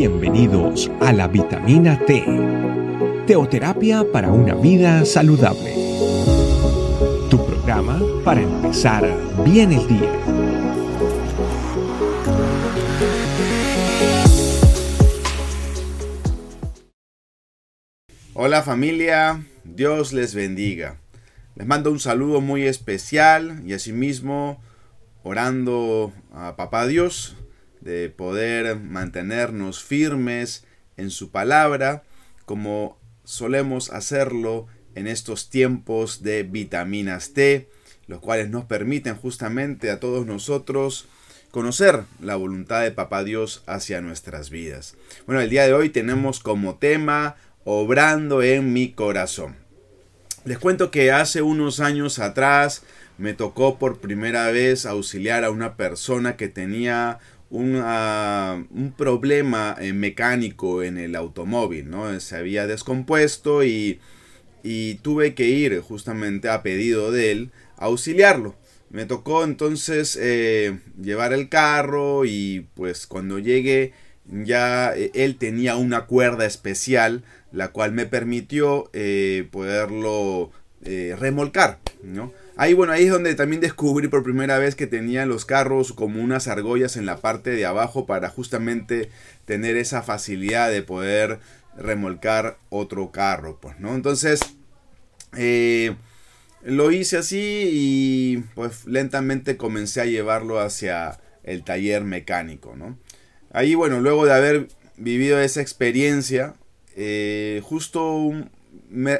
[0.00, 2.24] Bienvenidos a la vitamina T,
[3.26, 5.74] teoterapia para una vida saludable.
[7.28, 9.04] Tu programa para empezar
[9.44, 10.10] bien el día.
[18.32, 20.98] Hola familia, Dios les bendiga.
[21.56, 24.62] Les mando un saludo muy especial y asimismo
[25.24, 27.36] orando a Papá Dios
[27.80, 30.64] de poder mantenernos firmes
[30.96, 32.02] en su palabra
[32.44, 37.68] como solemos hacerlo en estos tiempos de vitaminas T,
[38.06, 41.06] los cuales nos permiten justamente a todos nosotros
[41.50, 44.96] conocer la voluntad de Papá Dios hacia nuestras vidas.
[45.26, 49.56] Bueno, el día de hoy tenemos como tema obrando en mi corazón.
[50.44, 52.82] Les cuento que hace unos años atrás
[53.18, 57.18] me tocó por primera vez auxiliar a una persona que tenía
[57.50, 62.18] un, un problema eh, mecánico en el automóvil, ¿no?
[62.20, 64.00] Se había descompuesto y,
[64.62, 68.54] y tuve que ir justamente a pedido de él a auxiliarlo.
[68.90, 73.92] Me tocó entonces eh, llevar el carro y pues cuando llegué
[74.26, 80.50] ya eh, él tenía una cuerda especial la cual me permitió eh, poderlo
[80.84, 82.32] eh, remolcar, ¿no?
[82.56, 86.22] Ahí, bueno, ahí es donde también descubrí por primera vez que tenía los carros como
[86.22, 89.10] unas argollas en la parte de abajo para justamente
[89.44, 91.38] tener esa facilidad de poder
[91.76, 93.94] remolcar otro carro, pues, ¿no?
[93.94, 94.40] Entonces,
[95.36, 95.94] eh,
[96.62, 102.98] lo hice así y pues lentamente comencé a llevarlo hacia el taller mecánico, ¿no?
[103.52, 106.54] Ahí, bueno, luego de haber vivido esa experiencia,
[106.96, 108.32] eh, justo
[108.90, 109.12] me,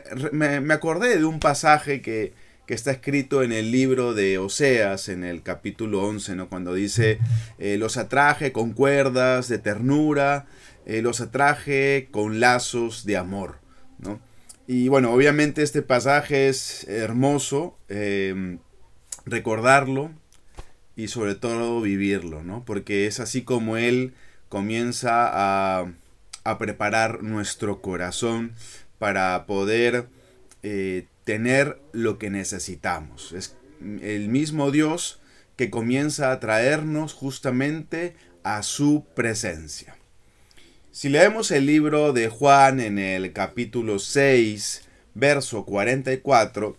[0.72, 2.32] acordé de un pasaje que,
[2.74, 6.48] está escrito en el libro de Oseas, en el capítulo 11, ¿no?
[6.48, 7.18] cuando dice,
[7.58, 10.46] eh, los atraje con cuerdas de ternura,
[10.86, 13.58] eh, los atraje con lazos de amor.
[13.98, 14.20] ¿no?
[14.66, 17.76] Y bueno, obviamente este pasaje es hermoso,
[19.26, 20.10] recordarlo
[20.96, 22.64] y sobre todo vivirlo, ¿no?
[22.64, 24.14] porque es así como él
[24.48, 25.92] comienza a
[26.44, 28.52] a preparar nuestro corazón
[28.98, 30.06] para poder
[30.62, 33.30] eh, tener lo que necesitamos.
[33.30, 33.54] Es
[34.02, 35.20] el mismo Dios
[35.54, 39.96] que comienza a traernos justamente a su presencia.
[40.90, 46.76] Si leemos el libro de Juan en el capítulo 6, verso 44,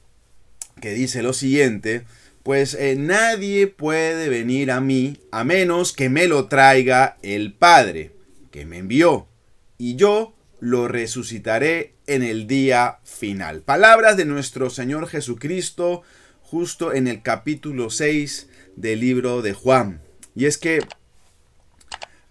[0.81, 2.03] que dice lo siguiente,
[2.43, 8.11] pues eh, nadie puede venir a mí a menos que me lo traiga el Padre
[8.51, 9.29] que me envió
[9.77, 13.61] y yo lo resucitaré en el día final.
[13.63, 16.03] Palabras de nuestro Señor Jesucristo
[16.43, 20.01] justo en el capítulo 6 del libro de Juan.
[20.35, 20.81] Y es que,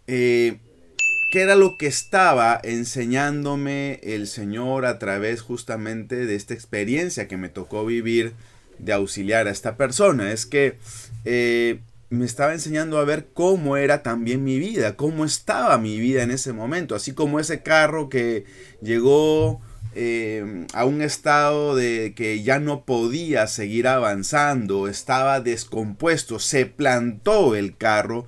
[0.06, 0.58] eh,
[1.32, 7.36] ¿qué era lo que estaba enseñándome el Señor a través justamente de esta experiencia que
[7.36, 8.34] me tocó vivir
[8.78, 10.30] de auxiliar a esta persona?
[10.30, 10.76] Es que
[11.24, 11.80] eh,
[12.10, 16.32] me estaba enseñando a ver cómo era también mi vida, cómo estaba mi vida en
[16.32, 18.44] ese momento, así como ese carro que
[18.82, 19.60] llegó
[19.94, 27.54] eh, a un estado de que ya no podía seguir avanzando, estaba descompuesto, se plantó
[27.54, 28.26] el carro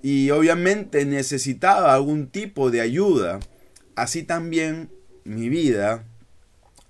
[0.00, 3.40] y obviamente necesitaba algún tipo de ayuda.
[3.96, 4.90] Así también
[5.24, 6.04] mi vida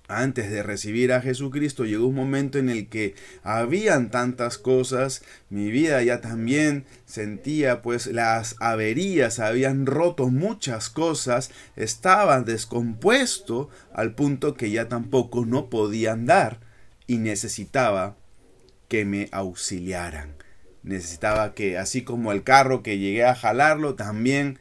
[0.07, 5.71] antes de recibir a Jesucristo llegó un momento en el que habían tantas cosas, mi
[5.71, 14.55] vida ya también sentía pues las averías, habían roto muchas cosas, estaba descompuesto al punto
[14.55, 16.59] que ya tampoco no podía andar
[17.07, 18.15] y necesitaba
[18.87, 20.35] que me auxiliaran.
[20.83, 24.59] Necesitaba que así como el carro que llegué a jalarlo, también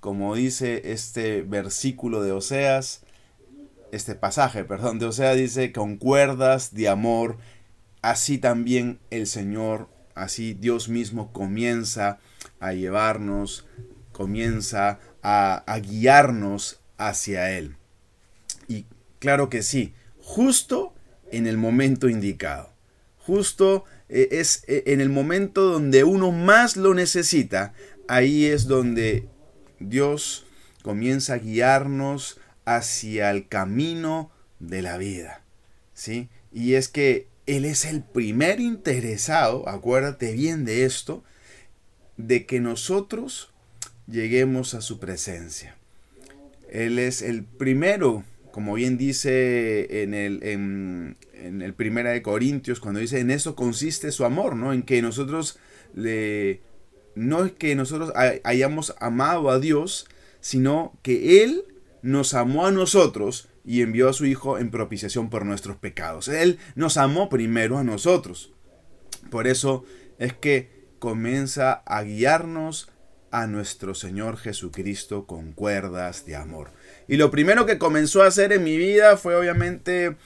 [0.00, 3.02] como dice este versículo de Oseas,
[3.92, 7.38] este pasaje, perdón, de Osea dice, con cuerdas de amor,
[8.02, 12.18] así también el Señor, así Dios mismo comienza
[12.60, 13.66] a llevarnos,
[14.12, 17.76] comienza a, a guiarnos hacia Él.
[18.66, 18.86] Y
[19.18, 20.92] claro que sí, justo
[21.30, 22.70] en el momento indicado,
[23.18, 27.74] justo eh, es eh, en el momento donde uno más lo necesita,
[28.08, 29.28] ahí es donde
[29.80, 30.46] Dios
[30.82, 32.37] comienza a guiarnos,
[32.76, 34.30] hacia el camino
[34.60, 35.42] de la vida.
[35.94, 36.28] ¿sí?
[36.52, 41.24] Y es que Él es el primer interesado, acuérdate bien de esto,
[42.16, 43.50] de que nosotros
[44.06, 45.76] lleguemos a su presencia.
[46.70, 51.16] Él es el primero, como bien dice en el, en,
[51.62, 54.72] el Primera de Corintios, cuando dice, en eso consiste su amor, ¿no?
[54.72, 55.58] En que nosotros
[55.94, 56.60] le...
[57.14, 58.12] No es que nosotros
[58.44, 60.06] hayamos amado a Dios,
[60.40, 61.64] sino que Él
[62.02, 66.28] nos amó a nosotros y envió a su Hijo en propiciación por nuestros pecados.
[66.28, 68.52] Él nos amó primero a nosotros.
[69.30, 69.84] Por eso
[70.18, 72.90] es que comienza a guiarnos
[73.30, 76.70] a nuestro Señor Jesucristo con cuerdas de amor.
[77.08, 80.16] Y lo primero que comenzó a hacer en mi vida fue obviamente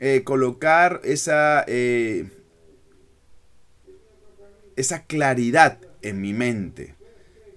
[0.00, 2.30] eh, colocar esa, eh,
[4.76, 6.94] esa claridad en mi mente,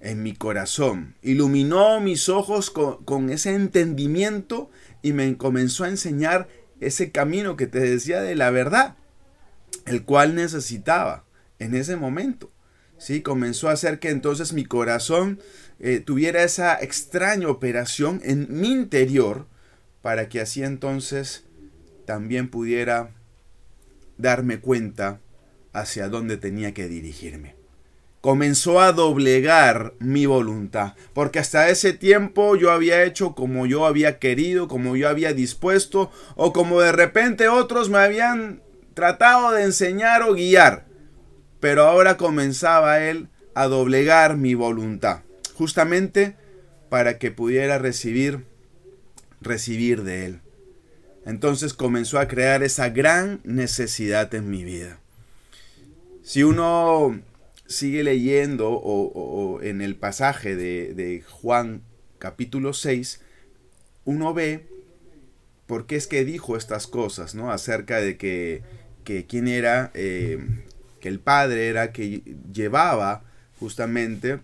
[0.02, 1.14] en mi corazón.
[1.22, 4.70] Iluminó mis ojos con, ese entendimiento
[5.00, 6.48] y me comenzó a enseñar
[6.80, 8.96] ese camino que te decía de la verdad,
[9.86, 11.24] el cual necesitaba
[11.60, 12.50] en ese momento.
[12.98, 13.22] ¿sí?
[13.22, 15.40] Comenzó a hacer que entonces mi corazón
[15.78, 19.46] eh, tuviera esa extraña operación en mi interior
[20.02, 21.44] para que así entonces
[22.06, 23.10] también pudiera
[24.18, 25.20] darme cuenta
[25.72, 27.61] hacia dónde tenía que dirigirme.
[28.22, 34.18] Comenzó a doblegar mi voluntad, porque hasta ese tiempo yo había hecho como yo había
[34.18, 38.62] querido, como yo había dispuesto, o como de repente otros me habían
[38.94, 40.92] tratado de enseñar o guiar
[41.62, 45.20] pero ahora comenzaba él a doblegar mi voluntad,
[45.54, 46.34] justamente
[46.88, 48.44] para que pudiera recibir
[49.40, 50.40] recibir de él.
[51.24, 54.98] Entonces comenzó a crear esa gran necesidad en mi vida.
[56.24, 57.20] Si uno
[57.72, 61.82] sigue leyendo o, en el pasaje de, Juan
[62.18, 63.20] capítulo 6,
[64.04, 64.68] uno ve
[65.66, 67.50] por qué es que dijo estas cosas, ¿no?
[67.50, 68.62] Acerca de que,
[69.04, 70.38] que quién era, eh,
[71.00, 72.22] que el Padre era que
[72.52, 73.24] llevaba
[73.58, 74.40] justamente,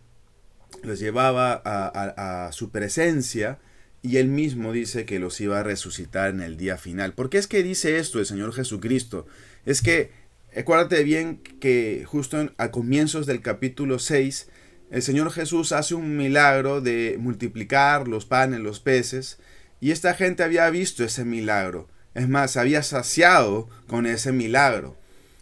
[0.82, 3.58] los llevaba a, su presencia
[4.02, 7.14] y él mismo dice que los iba a resucitar en el día final.
[7.14, 9.26] ¿Por qué es que dice esto el Señor Jesucristo?
[9.66, 10.12] Es que,
[10.56, 14.48] acuérdate bien que justo a comienzos del capítulo 6,
[14.90, 19.38] el Señor Jesús hace un milagro de multiplicar los panes, los peces,
[19.80, 21.88] y esta gente había visto ese milagro.
[22.14, 24.96] Es más, había saciado con ese milagro.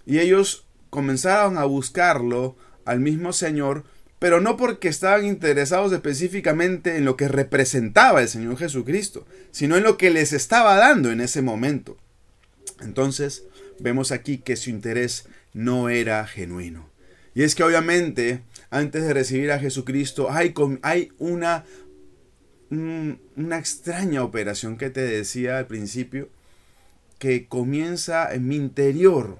[0.04, 3.84] Y ellos comenzaron a buscarlo al mismo Señor,
[4.18, 9.84] pero no porque estaban interesados específicamente en lo que representaba el Señor Jesucristo, sino en
[9.84, 11.96] lo que les estaba dando en ese momento.
[12.80, 13.44] Entonces,
[13.78, 16.88] vemos aquí que su interés no era genuino.
[17.34, 18.40] Y es que obviamente,
[18.70, 21.64] antes de recibir a Jesucristo, hay, hay una,
[22.70, 26.28] una extraña operación que te decía al principio,
[27.18, 29.38] que comienza en mi interior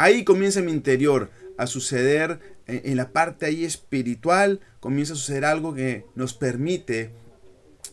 [0.00, 5.44] Ahí comienza en mi interior a suceder, en, la parte ahí espiritual, comienza a suceder
[5.44, 7.10] algo que nos permite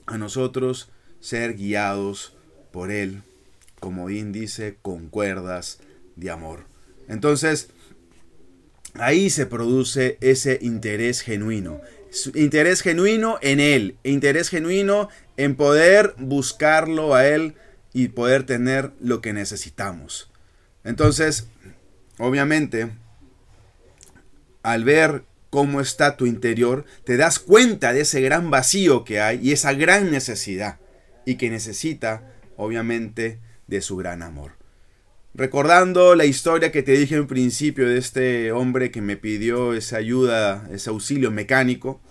[0.05, 0.89] a nosotros
[1.19, 2.37] ser guiados
[2.71, 3.23] por Él,
[3.79, 5.79] como bien dice, con cuerdas
[6.15, 6.65] de amor.
[7.07, 7.69] Entonces,
[8.95, 11.81] ahí se produce ese interés genuino.
[12.33, 17.55] Interés genuino en Él, interés genuino en poder buscarlo a Él
[17.93, 20.31] y poder tener lo que necesitamos.
[20.83, 21.47] Entonces,
[22.17, 22.89] Obviamente,
[24.63, 29.39] al ver cómo está tu interior, te das cuenta de ese gran vacío que hay
[29.41, 30.79] y esa gran necesidad
[31.25, 32.23] y que necesita,
[32.55, 34.53] obviamente, de su gran amor.
[35.33, 39.97] Recordando la historia que te dije en principio de este hombre que me pidió esa
[39.97, 42.01] ayuda, ese auxilio mecánico,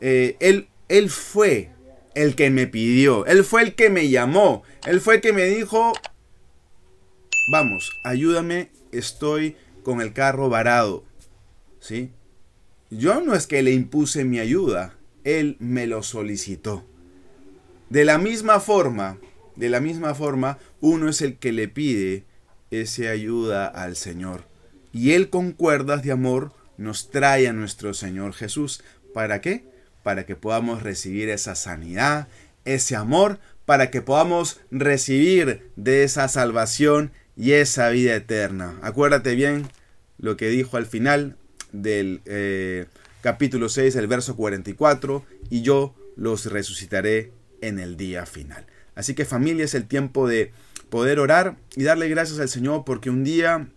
[0.00, 1.70] eh, él, él fue
[2.14, 5.46] el que me pidió, él fue el que me llamó, él fue el que me
[5.46, 5.92] dijo,
[7.50, 11.04] vamos, ayúdame estoy con el carro varado.
[11.80, 12.10] ¿Sí?
[12.90, 16.84] Yo no es que le impuse mi ayuda, él me lo solicitó.
[17.88, 19.18] De la misma forma,
[19.60, 22.24] de la misma forma, uno es el que le pide
[22.70, 24.44] esa ayuda al Señor.
[24.90, 28.82] Y Él con cuerdas de amor nos trae a nuestro Señor Jesús.
[29.12, 29.66] ¿Para qué?
[30.02, 32.28] Para que podamos recibir esa sanidad,
[32.64, 38.78] ese amor, para que podamos recibir de esa salvación y esa vida eterna.
[38.80, 39.68] Acuérdate bien
[40.16, 41.36] lo que dijo al final
[41.70, 42.86] del eh,
[43.20, 48.64] capítulo 6, el verso 44, y yo los resucitaré en el día final.
[49.00, 50.52] Así que familia es el tiempo de
[50.90, 53.68] poder orar y darle gracias al Señor porque un día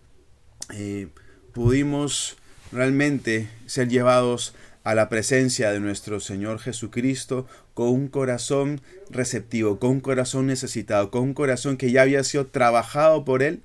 [0.74, 1.08] eh,
[1.54, 2.36] pudimos
[2.72, 9.92] realmente ser llevados a la presencia de nuestro Señor Jesucristo con un corazón receptivo, con
[9.92, 13.62] un corazón necesitado, con un corazón que ya había sido trabajado por Él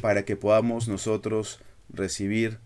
[0.00, 1.58] para que podamos nosotros
[1.92, 2.58] recibir,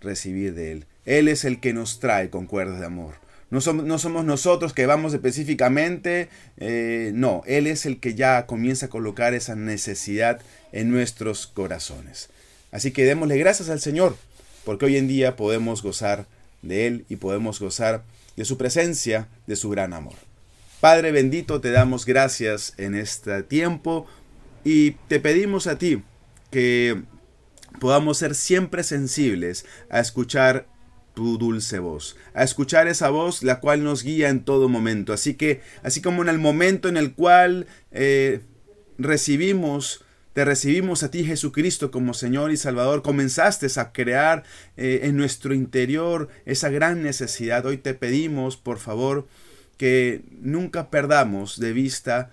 [0.00, 0.86] recibir de Él.
[1.04, 3.23] Él es el que nos trae con cuerdas de amor.
[3.54, 8.46] No somos, no somos nosotros que vamos específicamente, eh, no, Él es el que ya
[8.46, 10.40] comienza a colocar esa necesidad
[10.72, 12.30] en nuestros corazones.
[12.72, 14.16] Así que démosle gracias al Señor,
[14.64, 16.26] porque hoy en día podemos gozar
[16.62, 18.02] de Él y podemos gozar
[18.34, 20.16] de su presencia, de su gran amor.
[20.80, 24.08] Padre bendito, te damos gracias en este tiempo
[24.64, 26.02] y te pedimos a ti
[26.50, 27.04] que
[27.78, 30.66] podamos ser siempre sensibles a escuchar
[31.14, 35.12] tu dulce voz, a escuchar esa voz la cual nos guía en todo momento.
[35.12, 38.40] Así que, así como en el momento en el cual eh,
[38.98, 44.42] recibimos, te recibimos a ti Jesucristo como Señor y Salvador, comenzaste a crear
[44.76, 47.64] eh, en nuestro interior esa gran necesidad.
[47.64, 49.28] Hoy te pedimos, por favor,
[49.76, 52.30] que nunca perdamos de vista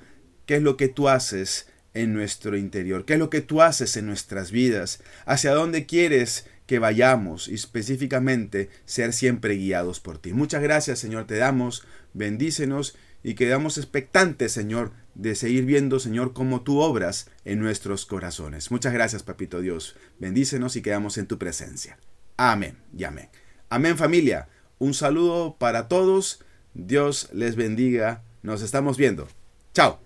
[0.47, 3.97] qué es lo que tú haces en nuestro interior, qué es lo que tú haces
[3.97, 10.33] en nuestras vidas, hacia dónde quieres que vayamos y específicamente ser siempre guiados por ti.
[10.33, 16.61] Muchas gracias Señor, te damos, bendícenos y quedamos expectantes Señor de seguir viendo Señor cómo
[16.61, 18.71] tú obras en nuestros corazones.
[18.71, 21.97] Muchas gracias Papito Dios, bendícenos y quedamos en tu presencia.
[22.37, 23.29] Amén y amén.
[23.69, 24.49] Amén familia,
[24.79, 29.27] un saludo para todos, Dios les bendiga, nos estamos viendo.
[29.73, 29.99] Chao.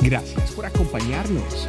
[0.00, 1.68] Gracias por acompañarnos.